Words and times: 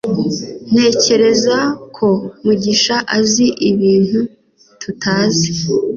Ntekereza 0.71 1.57
ko 1.95 2.09
mugisha 2.43 2.95
azi 3.17 3.47
ibintu 3.69 4.19
tutazi. 4.81 5.49